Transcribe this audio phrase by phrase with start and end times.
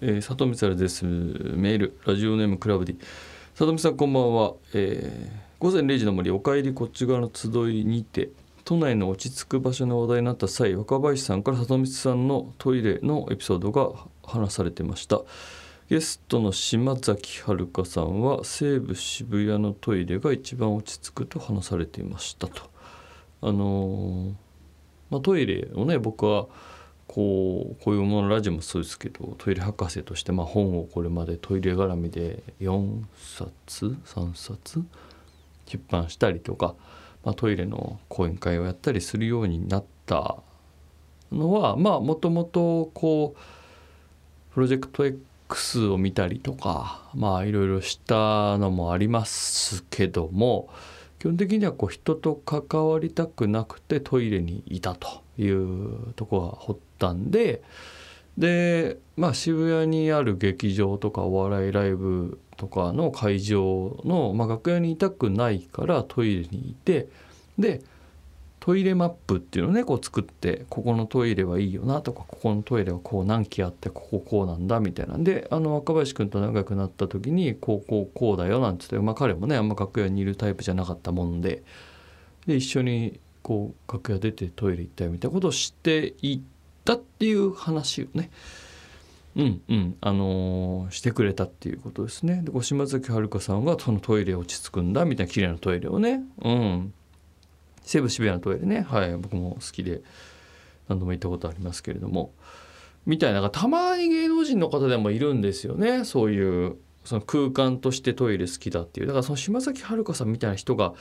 [0.00, 1.04] えー、里見さです。
[1.04, 2.96] メールラジオネームクラブディ。
[3.56, 8.30] 里見さんこんばんは、えー、午前0時の森お帰りこっち側の集いにて
[8.64, 13.90] 都内の落ち着く場所の話題になった際若林さんから里見さんのトイレのエピソードが
[14.22, 15.20] 話されてました。
[15.90, 22.70] ゲストの島崎遥さんは西武渋谷のトイレが一番落ち着くと話されていましたと。
[23.40, 24.32] あのー、
[25.10, 26.46] まあ、トイレをね僕は
[27.08, 34.84] こうこういうものラジオもそうですけどトイレ博士としてまあ本をこれまでトイレ絡みで4冊？3冊？
[35.66, 36.74] 出版したりとか、
[37.24, 40.36] まあ、トイレの講演会をやったりするようになった
[41.32, 50.68] のはまあもともとこうプロジェクト X を見たりとかまあいろいろしたのもありますけども
[51.18, 57.62] 基本的にはこう人と関わりたくなくてトイレにいたというとこが発端で
[58.36, 67.08] でまあ渋谷にある劇場とかお笑いライブとかの会場の、まあ、楽屋にいたくないからトイレにいて
[67.58, 67.80] で
[68.60, 81.62] トイレマップっていうのをねこう作ってここのトイレはいいよなとかここのトイレはこう何機あってこここうなんだみたいなんであの若林君と仲良くなった時にこうこうこうだよなんつって、まあ、彼もねあんま楽屋にいるタイプじゃなかったもんで
[82.46, 86.40] で一緒にこう楽屋出てトイレ行ったよみたいなことを知っていっ
[86.84, 88.30] たっていう話をね
[89.36, 92.42] うんうんあのー、してくれたっていうことですね。
[92.42, 96.92] で島崎遥さんがそのトイレ落ち着くんだみたいな綺麗なトイレをねうん
[97.88, 100.02] 西武渋谷のトイレね、はい、僕も好きで
[100.88, 102.34] 何度も行ったことありますけれども。
[103.06, 106.04] みたいなたまに芸能人の方でもいるんですよね。
[106.04, 109.06] そういうその空間としてトイレ好きだっていう。
[109.06, 110.92] だからその島崎遥さんみたいな人が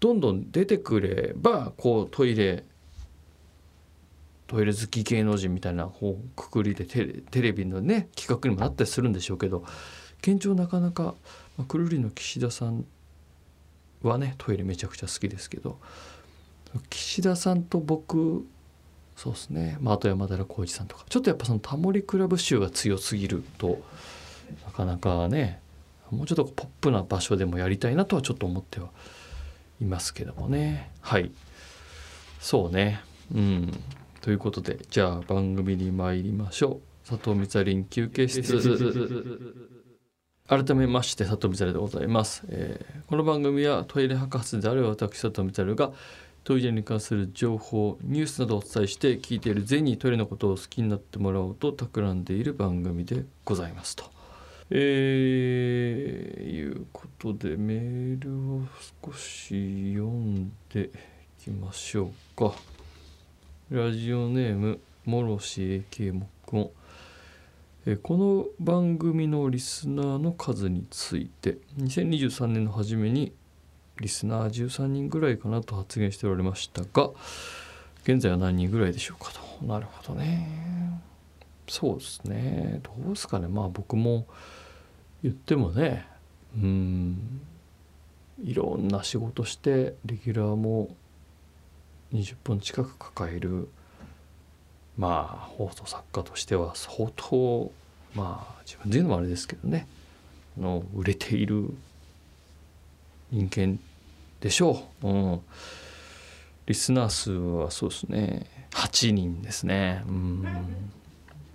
[0.00, 2.64] どんどん出てくればこうトイレ
[4.46, 9.66] トイレ好き芸能人みたいなこうくくりでテレテレビのね企画にもなったりするんでしょうけど
[10.22, 11.14] 現状なかなか、
[11.58, 12.86] まあ、くるりの岸田さん
[14.00, 15.78] はねトイレめちゃくちゃ好きですけど。
[16.90, 18.46] 岸田さんと僕
[19.16, 21.04] そうですね、まあ、あと山寺宏一さんとか。
[21.08, 23.82] ちょっとやっぱそのタモリクラブ集が強すぎると
[24.64, 25.60] なかなかね
[26.10, 28.88] もうちょっとポップな場所でもやりたいなとはちょっと思っては
[29.80, 30.90] いますけどもね。
[31.00, 31.30] はい。
[32.40, 33.00] そうね。
[33.34, 33.72] うん。
[34.20, 37.08] ということでじゃあ番組に参りましょう。
[37.08, 38.42] 佐藤光林休憩室。
[40.48, 45.92] 改めまして佐藤光でございます、えー、この番組はトイレ博士である私佐藤光が
[46.44, 54.04] トイレに関する情報ニュースなどをお伝えして聞いている全にトイレのことを好きになってもらおうと企んでいる番組でございますと。
[54.70, 58.62] えー、いうことでメールを
[59.04, 60.90] 少し読んでい
[61.44, 62.54] きましょうか。
[63.70, 66.70] ラジオネームもろし AK もくん。
[67.84, 73.32] えこの番組のリスナーの数について2023年の初めに
[74.00, 77.10] リスナー13人ぐらいかなと発言しておられましたが
[78.04, 79.64] 現在は何人ぐらいでしょうかと。
[79.64, 81.00] なるほどね。
[81.68, 82.80] そうですね。
[82.82, 83.46] どうですかね。
[83.46, 84.26] まあ僕も
[85.22, 86.06] 言ってもね
[86.56, 87.40] うん
[88.42, 90.94] いろんな仕事してレギュラーも
[92.12, 93.68] 20本近く抱える
[94.98, 97.70] まあ放送作家としては相当
[98.14, 99.86] まあ自分で言うのもあれですけどね
[100.58, 101.72] の売れている
[103.32, 103.80] 人間
[104.40, 105.08] でしょう。
[105.08, 105.40] うん。
[106.66, 108.46] リスナー数はそうですね。
[108.72, 110.04] 8人ですね。
[110.06, 110.44] うん。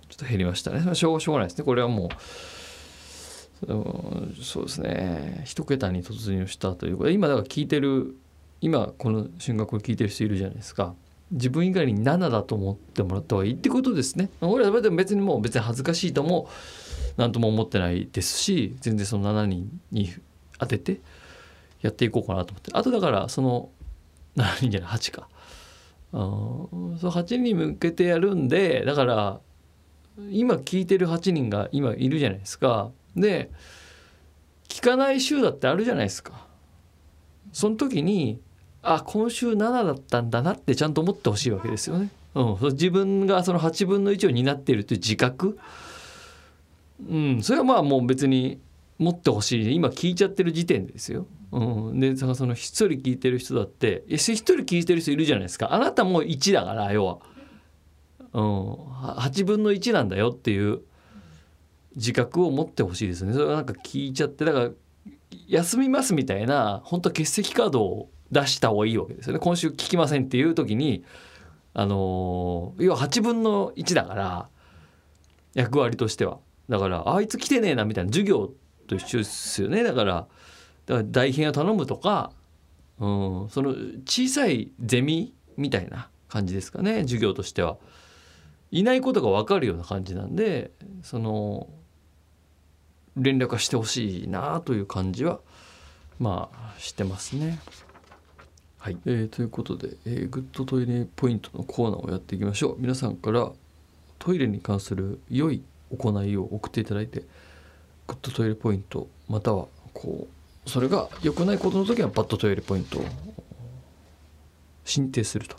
[0.08, 0.94] ちょっと減りましたね。
[0.94, 1.64] しょうしょうがないですね。
[1.64, 2.10] これはも
[3.66, 3.68] う、
[4.42, 5.42] そうですね。
[5.44, 8.16] 一桁に突入したということで、今だから聞いてる、
[8.60, 10.94] 今この瞬間これ聞いてる人いるじゃないですか。
[11.30, 14.30] 自分以外に7だと思ってもらった方がいいってことですね。
[14.40, 16.48] 俺は別にもう別に恥ずかしいとも
[17.16, 20.10] 何とも思ってないですし全然その7人に
[20.58, 21.00] 当てて
[21.80, 22.70] やっていこうかなと思って。
[22.74, 23.70] あとだからその
[24.36, 25.28] 7人じゃない8か。
[26.12, 29.40] あその8人に向けてやるんでだから
[30.30, 32.90] 今聞いてる8人が今いるじゃないですか。
[33.14, 33.50] で
[34.68, 36.46] 聞かない週だってあるじゃないですか。
[37.52, 38.40] その時に
[38.82, 42.10] あ今週7だったんだなってちゃんと思ってほしいわけですよね。
[42.34, 45.58] うん、自分がその8分の1を担っているという自覚、
[47.08, 48.60] うん、それはまあもう別に
[48.98, 49.74] 持ってほしい。
[49.74, 51.26] 今聞いちゃってる時点ですよ。
[51.50, 55.72] うん、でその一人聞いてる人だって一人聞いてる人いるじゃないですか。
[55.72, 57.18] あなたも1だから要は、
[58.32, 58.72] うん、
[59.16, 60.80] 8分の1なんだよっていう
[61.96, 63.32] 自覚を持ってほしいですね。
[63.32, 64.70] それはなんか聞いちゃってだから
[65.46, 69.38] 休みますみたいな本当欠席カードを出した方がいいわけですよね。
[69.38, 71.04] 今週聞きませんっていう時に
[71.72, 74.48] あの要は8分の1だから
[75.54, 76.38] 役割としては。
[76.68, 78.10] だからあいつ来てねえなみたいな。
[78.10, 78.50] 授業
[78.86, 79.82] と一緒ですよね。
[79.82, 80.26] だから
[80.88, 82.32] だから代品を頼むとか、
[82.98, 83.70] うん、その
[84.06, 87.76] 小さいゼミみたいな感じですかね授業としては。
[88.70, 90.70] いないことが分かるような感じなんで
[91.02, 91.68] その
[93.16, 95.40] 連絡はしてほしいなという感じは
[96.18, 97.58] まあしてますね。
[98.78, 103.50] はい、えー、ということで、えー、グッドトイレポイントのコーナーをやっていきましょう皆さんから
[104.18, 107.20] トイレに関する良い行いを送っていただいて
[108.06, 110.37] グッドトイレポイントまたはこう
[110.68, 113.04] それが良くないことの時はバッドトイレポイントを
[114.84, 115.58] 申請するとい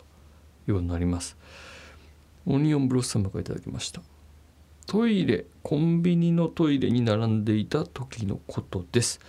[0.68, 1.36] うようになります。
[2.46, 4.02] オニオンブロッサムがいただきました。
[4.86, 9.20] トイレコンビニのトイレに並んでいた時のことです。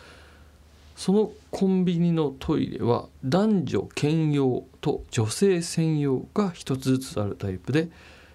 [0.96, 7.90] そのコンビニのトイレは男女兼用と女性専用が一つずつあるタイプで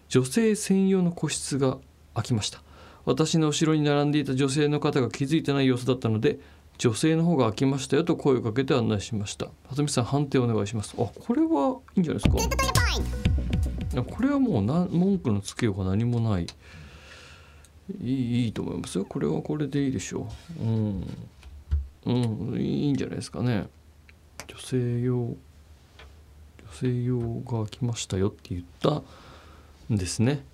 [0.08, 1.78] 女性専用の個室が
[2.14, 2.60] 空きました。
[3.04, 6.40] 私の後ろに並んでいた女性の方が気づいてない様子だったので
[6.78, 9.46] 女性の方が空きましたよと声をかけて案内しました。
[9.46, 10.94] はずさん判定お願いします。
[10.98, 12.36] あこれはいいんじゃないです
[13.94, 14.04] か？
[14.04, 16.46] これはもうな文句のつけようが何もない。
[18.02, 19.04] いいいいと思いますよ。
[19.04, 20.28] これはこれでいいでしょ
[20.60, 20.62] う。
[20.62, 21.06] うん。
[22.04, 22.12] う
[22.56, 22.60] ん。
[22.60, 23.68] いいんじゃないですかね。
[24.46, 25.36] 女性用女
[26.72, 29.02] 性用が来ましたよって言った
[29.92, 30.44] んですね。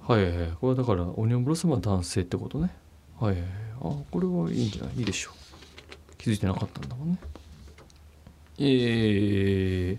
[0.00, 0.48] はいはい。
[0.60, 2.70] これはだからオニオンブロッサムは男性ってことね
[3.24, 3.36] はい。
[3.80, 4.98] あこれはいいんじゃない？
[4.98, 6.16] いいでしょう。
[6.18, 7.18] 気づいてなかったんだもんね。
[8.58, 9.96] え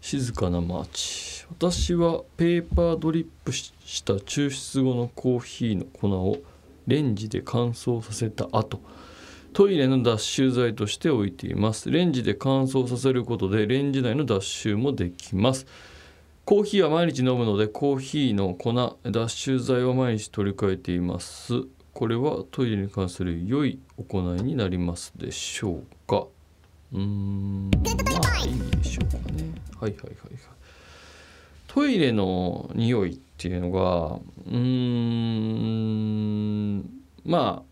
[0.00, 3.72] 静かなマーチ私はペーパードリップし
[4.04, 6.38] た抽出後のコーヒーの粉を
[6.86, 8.80] レンジで乾燥させた後。
[9.52, 11.90] トイレの脱臭剤として置いています。
[11.90, 15.66] レンジで乾燥させることでレンジ内の脱臭もできます。
[16.44, 18.72] コーヒーは毎日飲むのでコーヒーの粉
[19.02, 21.54] 脱臭剤は毎日取り替えています。
[21.96, 26.26] これはトイレに関する良い行いになりますでしょうか？
[26.92, 27.80] うーんま
[28.34, 29.50] あいいでしょうかね。
[29.80, 30.12] はいはいはいはい。
[31.66, 34.16] トイレの匂いっていうのが
[34.46, 34.58] うー
[36.80, 36.84] ん
[37.24, 37.66] まあ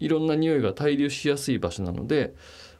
[0.00, 2.34] いろんな匂いが滞留しやすい場所なので、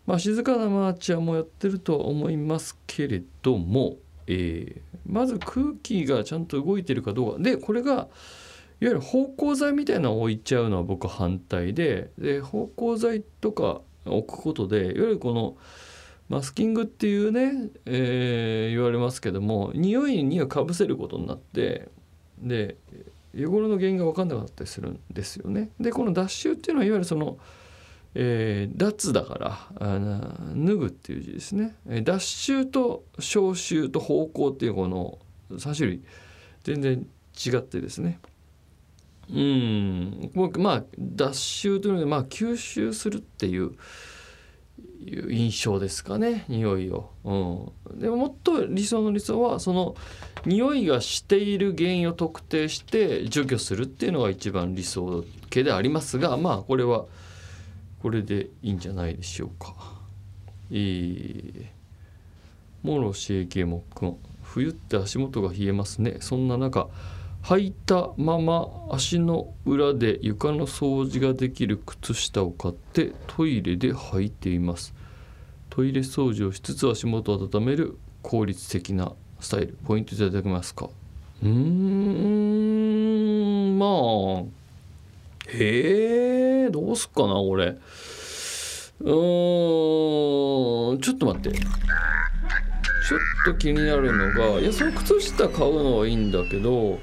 [0.07, 3.97] まあ、静かなマーチャーもやってるとは思いますけれども、
[4.27, 4.81] えー、
[5.11, 7.43] まず空気がちゃんと動いてるかどうか。
[7.43, 8.09] でこれが
[8.81, 15.57] いわゆる芳香剤みたいなのを置いちゃうのは僕反対でで芳香剤とか置くことでいわゆるこの
[16.29, 21.89] マスキングっていうね、えー、言われますけども匂いにはかぶせることになって
[22.39, 22.77] で
[23.35, 25.71] 汚れの原因が分かんなかったりするんですよね。
[25.79, 27.39] でこの脱臭っていうのはいわゆるその、
[28.15, 29.99] えー、脱だからあ
[30.55, 31.75] 脱ぐっていう字ですね。
[32.03, 35.19] 脱臭と消臭と方向っていうこの
[35.51, 36.03] 3種類
[36.65, 37.07] 全然
[37.47, 38.19] 違ってですね。
[39.33, 40.31] うん。
[40.59, 43.73] まあ脱臭というのでまあ吸収するっていう
[45.05, 49.95] 印象ですかね匂いを、うん、でももっと理想の理想はその
[50.45, 57.07] 匂いがしている原因を特定して除去するっていうのが一番理想形でありますがまあこれは
[58.03, 59.75] これでいいんじゃないでしょうか。
[60.71, 61.67] えー、
[62.83, 64.17] モロシエケモくん。
[64.43, 66.19] 冬って足元が冷えますね。
[66.21, 66.89] そんな中
[67.47, 74.93] 履いたまま足の裏で床の掃除ができる靴下を買ってトイレで履いています。
[75.71, 79.79] トイレ掃除をしつつ足元を温める効率的なスタイル。
[79.87, 80.91] ポイントいただけますか？
[81.41, 83.91] うーんまあ
[85.57, 91.53] へえどうすっかな俺うーんちょっと待って。
[91.53, 96.99] ちょっと気になるのがいやその靴下買うのはいいんだけど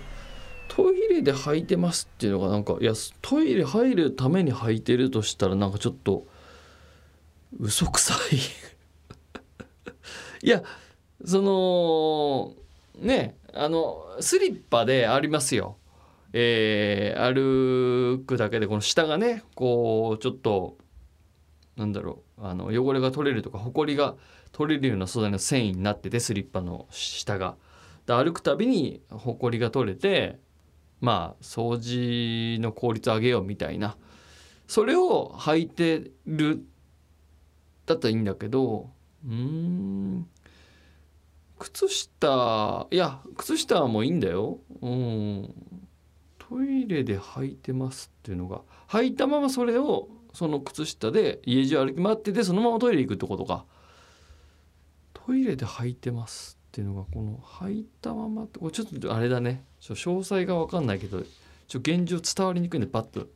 [1.13, 6.25] レで履いてますっていうのがなんかいやトイレ入るために履いてるとしたらなんかちょっと
[7.59, 8.37] 嘘くさい
[10.45, 10.63] いや
[11.23, 12.53] その
[12.97, 15.77] ねあのスリッパでありますよ。
[16.35, 20.77] えー、歩くだけでこの下がねこうちょっと
[21.75, 24.15] なんだろうあの汚れが取れるとかほこりが
[24.51, 27.55] 取れるような素材の繊維になっててスリッパの下が。
[28.07, 30.39] で歩くたびにほこりが取れて
[31.03, 33.97] まあ掃除の効率上げようみたいな。
[34.67, 36.65] それを履いてる
[37.85, 38.89] だったらいいんだけど
[39.27, 40.25] うん。
[41.59, 44.59] 靴下いや靴下はもういいんだよ。
[44.81, 45.53] うん。
[46.39, 48.61] トイレで履いてますっていうのが。
[48.87, 53.65] 履いたままそれをその靴下で家中歩き回っててそのままトイレ行くってことか。
[55.13, 59.63] トイレで履いてますっていうのがこの履いたままってこれちょっとあれだね。
[59.79, 61.21] 詳細が分かんないけど
[61.67, 63.27] ちょ現状伝わりにくいんでパッと。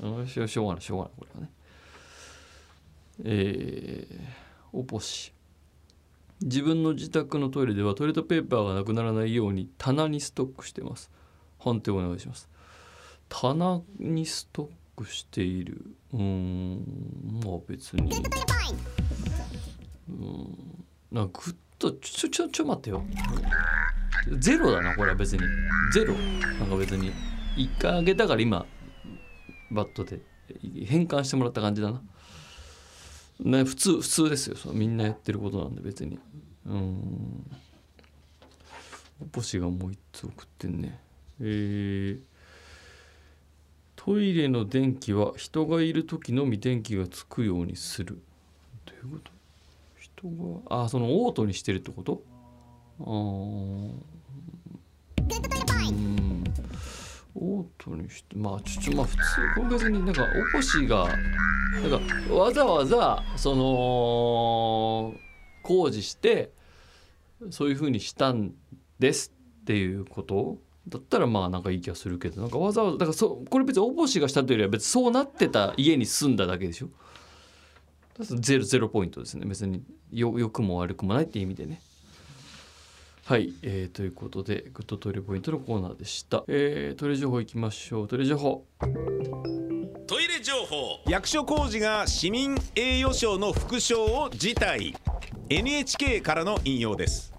[0.00, 1.52] よしよししょうがないしょうがないこれはね。
[3.24, 5.32] えー、おぽし。
[6.40, 11.10] 自分の自宅のトイレではトイレットペーパーがなくならないように棚にストックしてます。
[11.58, 12.48] 判定お願いします。
[13.28, 15.84] 棚にストックしている。
[16.12, 18.12] うーんまあ別に。
[20.08, 23.04] うんなんかぐっとちょちょちょ待ってよ。
[24.38, 25.42] ゼロだなこれは別に。
[25.92, 26.14] ゼロ。
[26.14, 27.12] なんか別に。
[27.56, 28.66] 一回あげたから今
[29.70, 30.20] バットで。
[30.86, 32.02] 変換してもらった感じだな。
[33.40, 34.56] ね普通普通ですよ。
[34.56, 36.18] そみんなやってることなんで別に。
[36.66, 37.50] うん。
[39.20, 40.98] おぽしがもう一つ送ってんね。
[41.40, 42.20] えー。
[43.96, 48.22] トイレの電気は人がいる時のみ電気がつくようにする。
[48.84, 49.32] どういうこと？
[50.28, 50.84] 人が。
[50.84, 52.22] あそのオートにしてるってこと？
[53.00, 53.06] あー。
[55.90, 56.44] うん。
[57.36, 59.20] オートにしてまあちょちょまあ普通
[59.56, 60.26] これ別になんかお
[60.56, 61.08] こしが
[61.82, 61.90] なん
[62.28, 65.12] かわざわざその
[65.64, 66.52] 工事して
[67.50, 68.52] そういうふうにしたん
[69.00, 70.58] ですっていうこと？
[70.86, 76.88] だったらまあなんかいい気がするけどなんかわざわざだからそこれ別におぼしがしたというよりは別にそうなってた家に住んだだけでしょ？
[78.20, 79.44] ゼロゼロポイントですね。
[79.46, 81.80] 別によ良くも悪くもないっていう意味でね。
[83.24, 88.08] はい、えー、ということでグッドトイレポイントのコーナーでした、えー、トイレ情報いきましょう。
[88.08, 88.66] トイレ情報。
[90.06, 91.00] トイレ情報。
[91.10, 94.94] 役所工事が市民栄誉賞の副賞を辞退。
[95.48, 97.33] NHK からの引用です。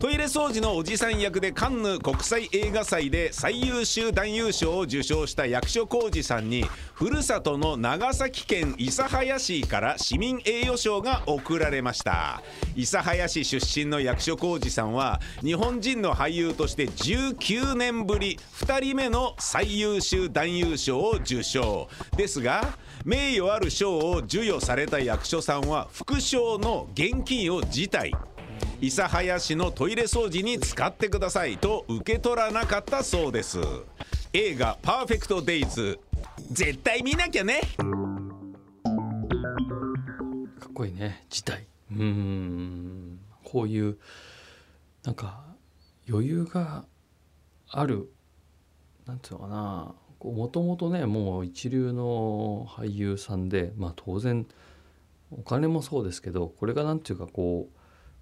[0.00, 6.64] トイレ掃除のおじさん役でカンヌ国際映画祭で最優秀男優賞を受賞した役所広司さんに
[6.94, 12.42] ふるさとの長崎県諫早市から市民栄誉賞が贈られました。
[12.74, 21.90] 諫早市出身の役所広司さんは日本人の俳優として19年ぶり2人目の最優秀男優賞を受賞。
[22.16, 22.62] ですが
[23.04, 28.29] 名誉ある賞を授与された役所さんは副賞の現金を辞退。
[28.80, 33.58] 諫早市のトイレ掃除に使ってくださいと受け取らなかったそうです。
[34.32, 36.00] 映画「パーフェクト・デイズ」
[36.50, 37.60] 絶対見なきゃね。
[40.58, 41.26] かっこいいね。
[41.30, 43.20] 自体うん。
[43.44, 43.98] こういう
[45.04, 45.44] なんか
[46.08, 46.86] 余裕が
[47.68, 48.10] ある
[49.04, 49.94] なんていうのかな。
[50.22, 54.46] もともとねもう一流の俳優さんでまあ当然
[55.30, 57.79] お金もそうですけどこれがなんていうかこう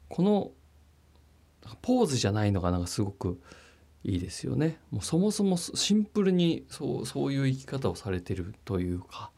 [0.09, 0.51] この
[1.83, 3.41] ポーズじゃないのがなんかすごく
[4.05, 4.79] いいですよね。
[4.91, 9.31] もうそもそもシンプルにそうそういう生き方をされてるというか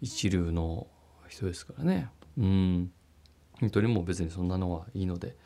[0.00, 0.86] 一流の
[1.28, 2.08] 人ですからね。
[2.38, 2.92] うん
[3.60, 5.36] 本当にもう別にそんなのはいいので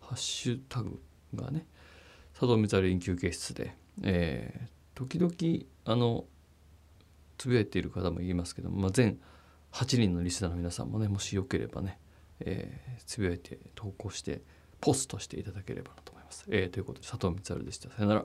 [0.00, 1.00] ハッシュタグ
[1.34, 1.66] がね
[2.32, 5.32] 佐藤満春研究室でえー、時々
[5.84, 6.24] あの
[7.38, 9.18] つぶやいている方も言いますけども、まあ、全
[9.72, 11.98] 8人のリスナーの皆さんもねもしよければね、
[12.40, 14.42] えー、つぶやいて投稿して
[14.80, 16.46] ポストしていただければなと思います。
[16.48, 17.90] えー、ということで佐藤光晴でした。
[17.90, 18.24] さよなら。